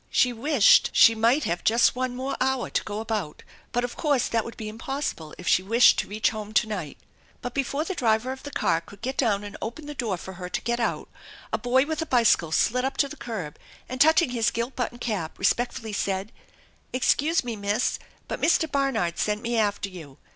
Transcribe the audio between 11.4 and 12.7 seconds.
a boy with a bicycle